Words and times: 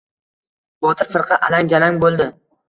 Botir 0.85 1.09
firqa 1.17 1.37
alang-jalang 1.49 2.01
bo‘ldi. 2.07 2.29